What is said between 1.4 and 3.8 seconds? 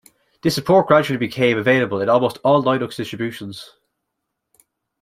available in almost all Linux distributions.